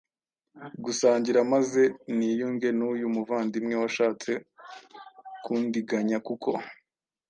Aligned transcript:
dusangira 0.83 1.39
maze 1.53 1.81
niyunge 2.15 2.69
n’uyu 2.77 3.07
muvandiwe 3.15 3.73
washatse 3.81 4.31
kundiganya 5.43 6.17
kuko 6.27 6.49